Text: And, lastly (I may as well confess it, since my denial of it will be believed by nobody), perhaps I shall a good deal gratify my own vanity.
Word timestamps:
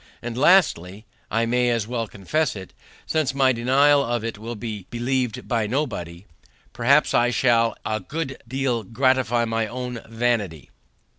And, 0.23 0.35
lastly 0.35 1.05
(I 1.29 1.45
may 1.45 1.69
as 1.69 1.85
well 1.87 2.07
confess 2.07 2.55
it, 2.55 2.73
since 3.05 3.35
my 3.35 3.51
denial 3.53 4.03
of 4.03 4.23
it 4.23 4.39
will 4.39 4.55
be 4.55 4.87
believed 4.89 5.47
by 5.47 5.67
nobody), 5.67 6.25
perhaps 6.73 7.13
I 7.13 7.29
shall 7.29 7.75
a 7.85 7.99
good 7.99 8.41
deal 8.47 8.81
gratify 8.81 9.45
my 9.45 9.67
own 9.67 9.99
vanity. 10.09 10.71